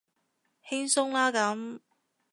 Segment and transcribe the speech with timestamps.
[0.65, 1.79] 輕鬆啦咁